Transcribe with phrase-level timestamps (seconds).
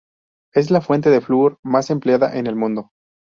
[0.55, 2.89] Es la fuente de flúor más empleada en el mundo.